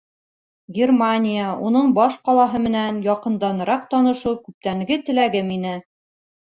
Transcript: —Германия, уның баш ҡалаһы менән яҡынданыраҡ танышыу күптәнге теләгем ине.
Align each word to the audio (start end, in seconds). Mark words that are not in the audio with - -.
—Германия, 0.77 1.49
уның 1.67 1.91
баш 1.99 2.17
ҡалаһы 2.31 2.63
менән 2.65 2.99
яҡынданыраҡ 3.11 3.87
танышыу 3.95 4.37
күптәнге 4.49 5.03
теләгем 5.07 5.57
ине. 5.63 5.81